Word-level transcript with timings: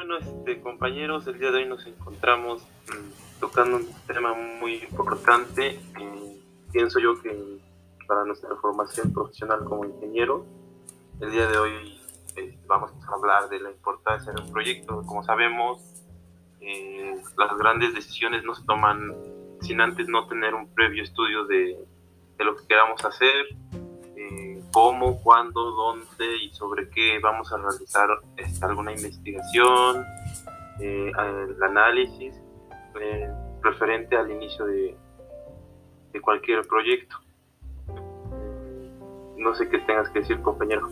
bueno, 0.00 0.16
este, 0.16 0.62
compañeros, 0.62 1.26
el 1.26 1.38
día 1.38 1.50
de 1.50 1.58
hoy 1.58 1.66
nos 1.66 1.86
encontramos 1.86 2.62
mm, 2.62 3.38
tocando 3.38 3.76
un 3.76 3.86
tema 4.06 4.32
muy 4.32 4.76
importante. 4.76 5.78
Pienso 6.72 6.98
yo 7.00 7.20
que 7.20 7.60
para 8.06 8.24
nuestra 8.24 8.56
formación 8.56 9.12
profesional 9.12 9.62
como 9.64 9.84
ingeniero, 9.84 10.46
el 11.20 11.30
día 11.32 11.46
de 11.46 11.58
hoy 11.58 12.00
eh, 12.36 12.58
vamos 12.66 12.92
a 12.92 13.14
hablar 13.14 13.50
de 13.50 13.60
la 13.60 13.70
importancia 13.70 14.32
de 14.32 14.40
un 14.40 14.50
proyecto. 14.50 15.02
Como 15.04 15.22
sabemos, 15.22 15.82
eh, 16.62 17.20
las 17.36 17.58
grandes 17.58 17.94
decisiones 17.94 18.42
no 18.42 18.54
se 18.54 18.64
toman 18.64 19.14
sin 19.60 19.82
antes 19.82 20.08
no 20.08 20.26
tener 20.28 20.54
un 20.54 20.72
previo 20.72 21.02
estudio 21.02 21.44
de, 21.44 21.78
de 22.38 22.44
lo 22.46 22.56
que 22.56 22.66
queramos 22.66 23.04
hacer, 23.04 23.48
cómo, 24.72 25.20
cuándo, 25.22 25.70
dónde 25.72 26.36
y 26.42 26.50
sobre 26.54 26.88
qué 26.90 27.18
vamos 27.22 27.52
a 27.52 27.58
realizar 27.58 28.08
este, 28.36 28.64
alguna 28.64 28.92
investigación, 28.92 30.04
eh, 30.80 31.12
el 31.16 31.62
análisis 31.62 32.34
eh, 33.00 33.28
referente 33.62 34.16
al 34.16 34.30
inicio 34.30 34.64
de, 34.66 34.96
de 36.12 36.20
cualquier 36.20 36.66
proyecto. 36.66 37.16
No 39.36 39.54
sé 39.54 39.68
qué 39.68 39.78
tengas 39.80 40.08
que 40.10 40.20
decir, 40.20 40.40
compañero. 40.42 40.88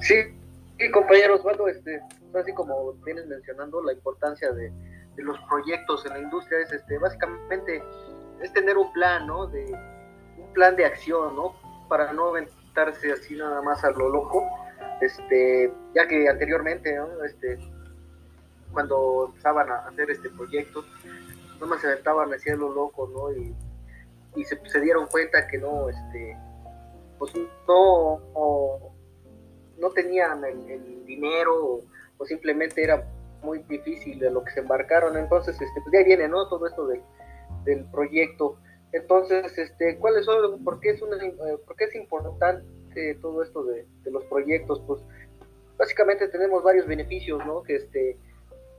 Sí, 0.00 0.14
sí 0.78 0.90
compañeros, 0.90 1.42
bueno, 1.42 1.66
este, 1.68 2.00
así 2.38 2.52
como 2.52 2.92
vienes 3.04 3.26
mencionando, 3.26 3.82
la 3.82 3.92
importancia 3.92 4.52
de, 4.52 4.70
de, 5.16 5.22
los 5.22 5.38
proyectos 5.48 6.04
en 6.06 6.12
la 6.12 6.18
industria 6.20 6.60
es, 6.60 6.72
este, 6.72 6.98
básicamente, 6.98 7.82
es 8.42 8.52
tener 8.52 8.76
un 8.76 8.92
plan, 8.92 9.26
¿no? 9.26 9.46
De, 9.46 9.64
un 10.36 10.52
plan 10.52 10.76
de 10.76 10.84
acción, 10.84 11.34
¿no? 11.34 11.54
Para 11.88 12.12
no 12.12 12.28
aventarse 12.28 13.12
así 13.12 13.36
nada 13.36 13.62
más 13.62 13.82
a 13.84 13.90
lo 13.90 14.08
loco, 14.08 14.44
este, 15.00 15.72
ya 15.94 16.06
que 16.06 16.28
anteriormente, 16.28 16.96
este, 17.26 17.58
cuando 18.72 19.26
empezaban 19.28 19.70
a 19.70 19.88
hacer 19.88 20.10
este 20.10 20.30
proyecto, 20.30 20.84
no 21.60 21.66
más 21.66 21.80
se 21.80 21.88
aventaban 21.88 22.32
así 22.32 22.50
a 22.50 22.56
lo 22.56 22.72
loco, 22.72 23.08
¿no? 23.08 23.32
Y, 23.32 23.54
se, 24.44 24.80
dieron 24.80 25.08
cuenta 25.08 25.48
que 25.48 25.58
no, 25.58 25.88
este, 25.88 26.36
pues 27.18 27.32
no, 27.66 28.20
no, 29.78 29.90
tenían 29.90 30.44
el, 30.44 31.04
dinero 31.04 31.82
o, 32.18 32.24
simplemente 32.24 32.84
era 32.84 33.04
muy 33.42 33.60
difícil 33.60 34.20
de 34.20 34.30
lo 34.30 34.44
que 34.44 34.52
se 34.52 34.60
embarcaron. 34.60 35.16
Entonces, 35.16 35.60
este, 35.60 35.80
pues 35.80 35.92
ya 35.92 36.04
viene, 36.04 36.28
¿no? 36.28 36.48
Todo 36.48 36.68
esto 36.68 36.86
del 37.64 37.84
proyecto. 37.86 38.58
Entonces, 38.92 39.56
este, 39.58 39.98
¿cuáles 39.98 40.24
son, 40.24 40.64
por 40.64 40.80
qué 40.80 40.90
es, 40.90 41.02
una, 41.02 41.22
eh, 41.22 41.58
por 41.66 41.76
qué 41.76 41.84
es 41.84 41.94
importante 41.94 42.64
todo 43.20 43.42
esto 43.42 43.62
de, 43.64 43.86
los 44.10 44.24
proyectos? 44.24 44.80
Pues 44.86 45.02
básicamente 45.76 46.28
tenemos 46.28 46.62
varios 46.62 46.86
beneficios, 46.86 47.44
¿no? 47.44 47.62
Que 47.62 47.76
este, 47.76 48.16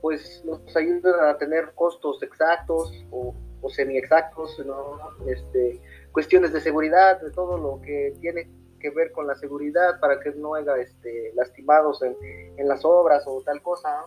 pues 0.02 0.44
nos 0.44 0.76
ayudan 0.76 1.24
a 1.28 1.38
tener 1.38 1.72
costos 1.74 2.22
exactos 2.22 2.92
o, 3.10 3.34
semi-exactos, 3.68 4.58
¿no? 4.66 4.98
Este, 5.28 5.80
cuestiones 6.12 6.52
de 6.52 6.60
seguridad, 6.60 7.20
de 7.20 7.30
todo 7.30 7.56
lo 7.56 7.80
que 7.82 8.14
tiene 8.20 8.50
que 8.80 8.90
ver 8.90 9.12
con 9.12 9.26
la 9.26 9.34
seguridad 9.36 10.00
para 10.00 10.18
que 10.18 10.30
no 10.30 10.54
haya 10.54 10.76
este, 10.78 11.32
lastimados 11.34 12.02
en, 12.02 12.16
en 12.56 12.66
las 12.66 12.84
obras 12.84 13.22
o 13.26 13.42
tal 13.42 13.62
cosa. 13.62 14.06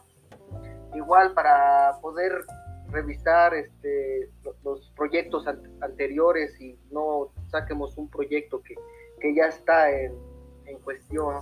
Igual 0.93 1.33
para 1.33 1.97
poder 2.01 2.43
revisar 2.93 3.55
este, 3.55 4.29
los 4.63 4.91
proyectos 4.95 5.45
anteriores 5.81 6.59
y 6.61 6.77
no 6.91 7.33
saquemos 7.49 7.97
un 7.97 8.09
proyecto 8.09 8.61
que, 8.61 8.75
ya 9.35 9.47
está 9.47 9.91
en, 9.91 10.13
cuestión. 10.83 11.41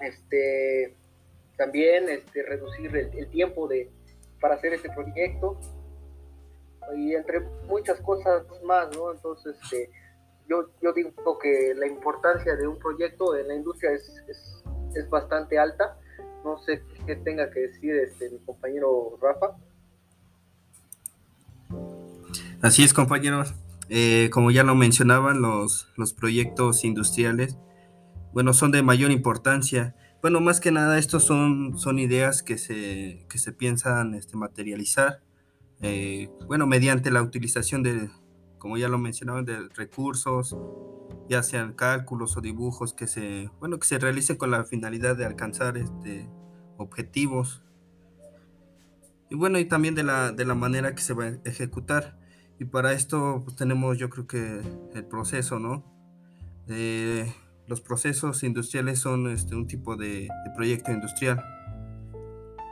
Este, 0.00 0.96
también 1.56 2.08
este, 2.08 2.42
reducir 2.42 2.94
el, 2.96 3.28
tiempo 3.28 3.68
de, 3.68 3.90
para 4.40 4.56
hacer 4.56 4.72
este 4.72 4.90
proyecto 4.90 5.58
y 6.96 7.14
entre 7.14 7.40
muchas 7.68 8.00
cosas 8.00 8.44
más, 8.64 8.96
¿no? 8.96 9.12
Entonces, 9.12 9.56
este, 9.62 9.90
yo, 10.48 10.70
yo 10.80 10.92
digo 10.92 11.38
que 11.38 11.74
la 11.76 11.86
importancia 11.86 12.56
de 12.56 12.66
un 12.66 12.78
proyecto 12.78 13.36
en 13.36 13.48
la 13.48 13.54
industria 13.54 13.92
es, 13.92 14.08
es, 14.28 14.64
es 14.94 15.08
bastante 15.08 15.58
alta 15.58 15.96
no 16.44 16.58
sé 16.58 16.82
qué 17.06 17.16
tenga 17.16 17.50
que 17.50 17.60
decir 17.60 17.94
este 17.96 18.30
mi 18.30 18.38
compañero 18.38 19.18
Rafa. 19.20 19.56
Así 22.60 22.84
es, 22.84 22.94
compañeros. 22.94 23.54
Eh, 23.88 24.30
como 24.32 24.50
ya 24.50 24.62
lo 24.62 24.74
mencionaban, 24.74 25.42
los, 25.42 25.88
los 25.96 26.14
proyectos 26.14 26.84
industriales, 26.84 27.58
bueno, 28.32 28.54
son 28.54 28.70
de 28.70 28.82
mayor 28.82 29.10
importancia. 29.10 29.96
Bueno, 30.22 30.40
más 30.40 30.60
que 30.60 30.70
nada, 30.70 30.98
estos 30.98 31.24
son, 31.24 31.78
son 31.78 31.98
ideas 31.98 32.42
que 32.42 32.56
se, 32.56 33.26
que 33.28 33.38
se 33.38 33.52
piensan 33.52 34.14
este, 34.14 34.36
materializar, 34.36 35.20
eh, 35.80 36.28
bueno, 36.46 36.66
mediante 36.66 37.10
la 37.10 37.22
utilización 37.22 37.82
de, 37.82 38.08
como 38.62 38.76
ya 38.76 38.88
lo 38.88 38.96
mencionaban, 38.96 39.44
de 39.44 39.58
recursos, 39.74 40.56
ya 41.28 41.42
sean 41.42 41.72
cálculos 41.72 42.36
o 42.36 42.40
dibujos 42.40 42.94
que 42.94 43.08
se, 43.08 43.50
bueno, 43.58 43.80
que 43.80 43.88
se 43.88 43.98
realicen 43.98 44.36
con 44.36 44.52
la 44.52 44.62
finalidad 44.62 45.16
de 45.16 45.24
alcanzar 45.24 45.76
este, 45.76 46.30
objetivos. 46.76 47.64
Y 49.30 49.34
bueno, 49.34 49.58
y 49.58 49.64
también 49.64 49.96
de 49.96 50.04
la, 50.04 50.30
de 50.30 50.44
la 50.44 50.54
manera 50.54 50.94
que 50.94 51.02
se 51.02 51.12
va 51.12 51.24
a 51.24 51.38
ejecutar. 51.44 52.16
Y 52.60 52.66
para 52.66 52.92
esto 52.92 53.42
pues, 53.44 53.56
tenemos 53.56 53.98
yo 53.98 54.08
creo 54.08 54.28
que 54.28 54.60
el 54.94 55.04
proceso, 55.06 55.58
¿no? 55.58 55.84
los 57.66 57.80
procesos 57.80 58.44
industriales 58.44 59.00
son 59.00 59.28
este, 59.28 59.56
un 59.56 59.66
tipo 59.66 59.96
de, 59.96 60.28
proyecto 60.54 60.92
industrial. 60.92 61.42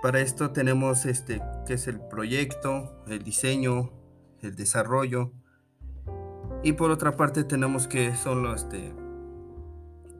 Para 0.02 0.20
esto 0.20 0.52
tenemos 0.52 1.04
este, 1.04 1.42
que 1.66 1.74
es 1.74 1.88
el 1.88 2.00
proyecto, 2.00 3.02
el 3.08 3.24
diseño, 3.24 3.90
el 4.40 4.54
desarrollo, 4.54 5.32
y 6.62 6.72
por 6.72 6.90
otra 6.90 7.16
parte 7.16 7.44
tenemos 7.44 7.88
que 7.88 8.14
son 8.14 8.42
los, 8.42 8.62
este, 8.62 8.92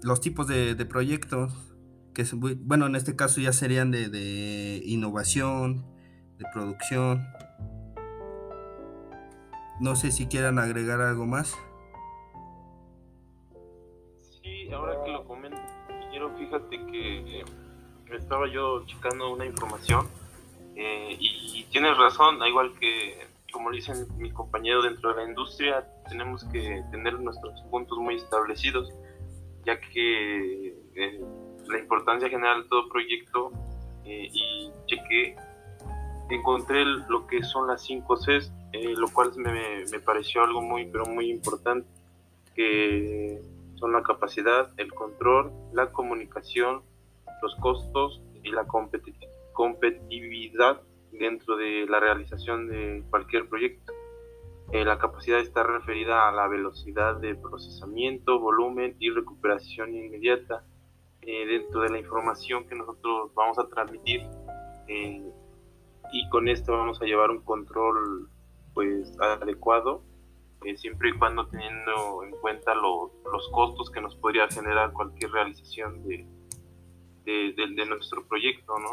los 0.03 0.21
tipos 0.21 0.47
de, 0.47 0.75
proyectos, 0.87 1.53
que 2.15 2.25
bueno, 2.59 2.87
en 2.87 2.97
este 2.97 3.15
caso 3.17 3.41
ya 3.41 3.53
serían 3.53 3.91
de, 3.91 4.83
innovación, 4.85 5.85
de 6.39 6.47
producción. 6.53 7.27
No 9.81 9.97
sé 9.97 10.11
si 10.11 10.27
quieran 10.27 10.59
agregar 10.59 11.01
algo 11.01 11.27
más. 11.27 11.57
Sí, 14.43 14.71
ahora 14.73 15.03
que 15.05 15.11
lo 15.11 15.25
comento, 15.25 15.59
quiero 16.11 16.37
fíjate 16.37 16.87
que 16.87 17.45
estaba 18.15 18.49
yo 18.49 18.85
checando 18.87 19.33
una 19.33 19.47
información 19.47 20.07
eh, 20.75 21.17
y 21.19 21.65
tienes 21.71 21.97
razón, 21.97 22.39
igual 22.47 22.73
que 22.79 23.31
como 23.51 23.71
dicen 23.71 24.07
mi 24.19 24.31
compañero 24.31 24.83
dentro 24.83 25.11
de 25.11 25.23
la 25.23 25.29
industria, 25.29 25.87
tenemos 26.11 26.45
que 26.45 26.85
tener 26.91 27.19
nuestros 27.21 27.63
puntos 27.71 27.97
muy 27.99 28.17
establecidos, 28.17 28.93
ya 29.65 29.81
que 29.81 30.69
eh, 30.95 31.21
la 31.69 31.79
importancia 31.79 32.29
general 32.29 32.65
de 32.65 32.69
todo 32.69 32.89
proyecto 32.89 33.53
eh, 34.05 34.29
y 34.31 34.71
chequé, 34.87 35.37
encontré 36.29 36.85
lo 36.85 37.27
que 37.27 37.43
son 37.43 37.67
las 37.69 37.83
5 37.85 38.17
Cs, 38.17 38.53
eh, 38.73 38.95
lo 38.97 39.09
cual 39.09 39.33
me, 39.37 39.85
me, 39.91 40.01
pareció 40.01 40.43
algo 40.43 40.61
muy, 40.61 40.87
pero 40.87 41.07
muy 41.07 41.31
importante, 41.31 41.89
que 42.55 43.41
son 43.77 43.93
la 43.93 44.03
capacidad, 44.03 44.71
el 44.77 44.93
control, 44.93 45.53
la 45.73 45.91
comunicación, 45.93 46.83
los 47.43 47.55
costos 47.57 48.21
y 48.43 48.51
la 48.51 48.67
competitividad 49.53 50.83
dentro 51.13 51.57
de 51.57 51.87
la 51.89 52.01
realización 52.01 52.69
de 52.69 53.03
cualquier 53.11 53.49
proyecto. 53.49 53.93
Eh, 54.73 54.85
la 54.85 54.99
capacidad 54.99 55.41
está 55.41 55.65
referida 55.65 56.29
a 56.29 56.33
la 56.33 56.47
velocidad 56.47 57.17
de 57.17 57.35
procesamiento, 57.35 58.39
volumen 58.39 58.95
y 59.01 59.11
recuperación 59.11 59.95
inmediata 59.95 60.65
eh, 61.23 61.45
dentro 61.47 61.81
de 61.81 61.91
la 61.91 61.99
información 61.99 62.69
que 62.69 62.77
nosotros 62.77 63.35
vamos 63.35 63.59
a 63.59 63.69
transmitir 63.69 64.21
eh, 64.87 65.29
y 66.13 66.29
con 66.29 66.49
esto 66.49 66.73
vamos 66.73 67.03
a 67.03 67.05
llevar 67.05 67.31
un 67.31 67.43
control 67.43 68.29
pues 68.73 69.13
adecuado 69.21 70.05
siempre 70.77 71.11
y 71.11 71.19
cuando 71.19 71.49
teniendo 71.49 72.23
en 72.23 72.31
cuenta 72.33 72.75
los 72.75 73.49
costos 73.51 73.91
que 73.91 74.01
nos 74.01 74.15
podría 74.17 74.47
generar 74.49 74.93
cualquier 74.93 75.33
realización 75.33 76.07
de, 76.07 76.27
de, 77.25 77.55
de 77.57 77.87
nuestro 77.87 78.25
proyecto, 78.29 78.79
¿no? 78.79 78.91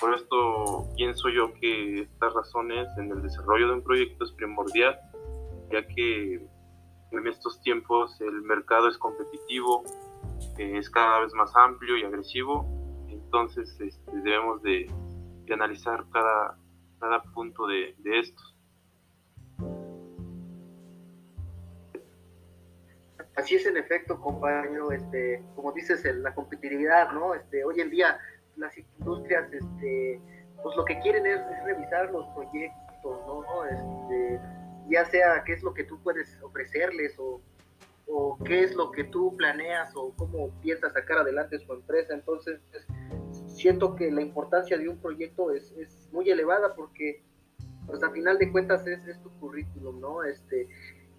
Por 0.00 0.14
esto 0.14 0.88
pienso 0.96 1.28
yo 1.28 1.52
que 1.54 2.00
estas 2.00 2.32
razones 2.34 2.88
en 2.98 3.10
el 3.10 3.22
desarrollo 3.22 3.68
de 3.68 3.74
un 3.74 3.82
proyecto 3.82 4.24
es 4.24 4.32
primordial, 4.32 4.98
ya 5.70 5.86
que 5.86 6.46
en 7.10 7.26
estos 7.26 7.60
tiempos 7.60 8.20
el 8.20 8.42
mercado 8.42 8.88
es 8.88 8.98
competitivo, 8.98 9.84
eh, 10.58 10.78
es 10.78 10.90
cada 10.90 11.20
vez 11.20 11.32
más 11.34 11.54
amplio 11.54 11.96
y 11.96 12.04
agresivo, 12.04 12.66
entonces 13.08 13.78
este, 13.80 14.16
debemos 14.22 14.62
de, 14.62 14.90
analizar 15.52 16.06
cada, 16.10 16.56
cada 16.98 17.22
punto 17.24 17.66
de, 17.66 17.94
de 17.98 18.20
estos. 18.20 18.56
así 23.36 23.56
es 23.56 23.66
en 23.66 23.76
efecto, 23.76 24.20
compañero, 24.20 24.92
este, 24.92 25.42
como 25.54 25.72
dices, 25.72 26.04
la 26.16 26.34
competitividad, 26.34 27.12
¿no? 27.12 27.34
Este, 27.34 27.64
hoy 27.64 27.80
en 27.80 27.90
día 27.90 28.18
las 28.56 28.76
industrias, 28.76 29.52
este, 29.52 30.20
pues 30.62 30.76
lo 30.76 30.84
que 30.84 30.98
quieren 31.00 31.26
es, 31.26 31.40
revisar 31.64 32.10
los 32.10 32.26
proyectos, 32.34 33.20
¿no? 33.26 33.64
Este, 33.64 34.40
ya 34.88 35.04
sea 35.06 35.42
qué 35.44 35.54
es 35.54 35.62
lo 35.62 35.74
que 35.74 35.84
tú 35.84 36.00
puedes 36.02 36.40
ofrecerles 36.42 37.18
o, 37.18 37.40
o 38.06 38.38
qué 38.44 38.64
es 38.64 38.74
lo 38.74 38.90
que 38.90 39.04
tú 39.04 39.36
planeas 39.36 39.92
o 39.94 40.12
cómo 40.16 40.50
piensas 40.60 40.92
sacar 40.92 41.18
adelante 41.18 41.58
su 41.58 41.72
empresa. 41.72 42.14
Entonces, 42.14 42.60
siento 43.46 43.96
que 43.96 44.10
la 44.10 44.22
importancia 44.22 44.76
de 44.76 44.88
un 44.88 44.98
proyecto 44.98 45.52
es, 45.52 45.72
es 45.72 46.08
muy 46.12 46.28
elevada 46.30 46.74
porque, 46.74 47.22
pues 47.86 48.02
a 48.02 48.10
final 48.10 48.38
de 48.38 48.50
cuentas 48.50 48.86
es, 48.86 49.06
es 49.06 49.20
tu 49.22 49.30
currículum, 49.38 50.00
¿no? 50.00 50.24
Este, 50.24 50.68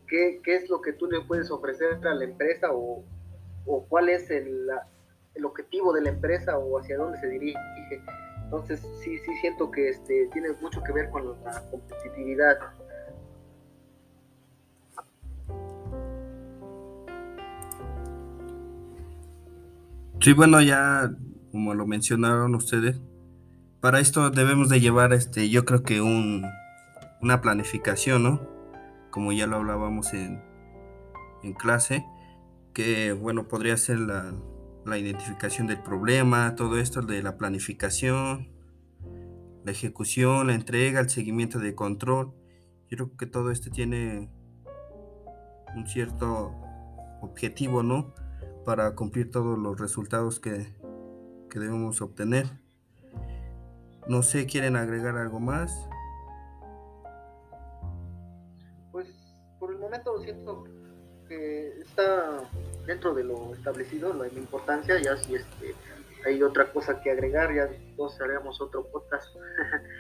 ¿qué, 0.08 0.40
¿qué, 0.44 0.56
es 0.56 0.70
lo 0.70 0.82
que 0.82 0.94
tú 0.94 1.08
le 1.08 1.22
puedes 1.22 1.50
ofrecer 1.52 2.06
a 2.06 2.14
la 2.14 2.24
empresa 2.24 2.72
o, 2.72 3.04
o 3.66 3.86
cuál 3.88 4.10
es 4.10 4.30
el, 4.30 4.70
el, 5.36 5.46
objetivo 5.46 5.94
de 5.94 6.02
la 6.02 6.10
empresa 6.10 6.58
o 6.58 6.80
hacia 6.80 6.98
dónde 6.98 7.20
se 7.20 7.28
dirige? 7.28 7.60
Entonces, 8.44 8.80
sí, 9.04 9.18
sí 9.18 9.32
siento 9.42 9.72
que 9.72 9.90
este, 9.90 10.30
tiene 10.32 10.50
mucho 10.62 10.84
que 10.84 10.92
ver 10.92 11.10
con 11.10 11.26
la 11.44 11.62
competitividad. 11.72 12.58
Sí, 20.20 20.32
bueno, 20.34 20.62
ya 20.62 21.12
como 21.52 21.74
lo 21.74 21.86
mencionaron 21.86 22.56
ustedes, 22.56 23.00
para 23.80 24.00
esto 24.00 24.30
debemos 24.30 24.70
de 24.70 24.80
llevar, 24.80 25.14
este, 25.14 25.50
yo 25.50 25.66
creo 25.66 25.84
que 25.84 26.00
un, 26.00 26.46
una 27.22 27.42
planificación, 27.42 28.24
¿no? 28.24 28.42
Como 29.12 29.34
ya 29.34 29.46
lo 29.46 29.58
hablábamos 29.58 30.14
en, 30.14 30.42
en 31.44 31.54
clase, 31.54 32.06
que 32.74 33.12
bueno, 33.12 33.48
podría 33.48 33.76
ser 33.78 34.00
la, 34.00 34.34
la 34.86 34.98
identificación 34.98 35.68
del 35.68 35.82
problema, 35.82 36.56
todo 36.56 36.80
esto 36.80 37.02
de 37.02 37.24
la 37.24 37.38
planificación, 37.38 38.50
la 39.64 39.72
ejecución, 39.72 40.48
la 40.48 40.56
entrega, 40.56 41.00
el 41.00 41.10
seguimiento 41.10 41.60
de 41.60 41.76
control. 41.76 42.34
Yo 42.90 42.98
creo 42.98 43.18
que 43.18 43.26
todo 43.26 43.52
esto 43.52 43.70
tiene 43.72 44.30
un 45.76 45.88
cierto 45.88 46.54
objetivo, 47.22 47.82
¿no? 47.84 48.14
para 48.64 48.96
cumplir 48.96 49.32
todos 49.32 49.58
los 49.58 49.80
resultados 49.80 50.40
que, 50.40 50.74
debemos 51.54 52.02
obtener. 52.02 52.48
No 54.08 54.24
sé, 54.24 54.48
¿quieren 54.48 54.76
agregar 54.76 55.18
algo 55.18 55.40
más? 55.40 55.88
Pues 58.92 59.08
por 59.60 59.72
el 59.72 59.78
momento 59.78 60.20
siento 60.24 60.64
que 61.28 61.80
está 61.80 62.50
dentro 62.86 63.14
de 63.14 63.24
lo 63.24 63.54
establecido, 63.54 64.14
la, 64.14 64.28
importancia, 64.28 65.00
ya 65.02 65.18
si 65.18 65.36
este, 65.36 65.76
hay 66.26 66.42
otra 66.44 66.72
cosa 66.72 67.02
que 67.02 67.12
agregar, 67.12 67.54
ya 67.54 67.70
todos 67.96 68.20
haremos 68.22 68.60
otro 68.62 68.86
podcast. 68.88 69.36